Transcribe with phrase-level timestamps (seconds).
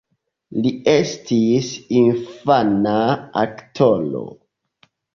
[0.65, 1.69] Li estis
[2.01, 2.97] infana
[3.47, 4.27] aktoro.